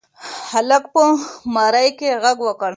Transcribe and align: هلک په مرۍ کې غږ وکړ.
هلک 0.51 0.83
په 0.93 1.03
مرۍ 1.55 1.89
کې 1.99 2.09
غږ 2.23 2.37
وکړ. 2.43 2.69